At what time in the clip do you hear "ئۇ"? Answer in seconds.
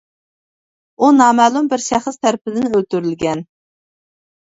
1.03-1.09